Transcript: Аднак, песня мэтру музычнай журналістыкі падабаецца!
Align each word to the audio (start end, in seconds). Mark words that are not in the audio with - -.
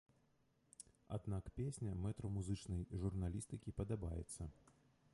Аднак, 1.17 1.51
песня 1.59 1.93
мэтру 2.07 2.33
музычнай 2.39 2.83
журналістыкі 3.05 3.79
падабаецца! 3.83 4.53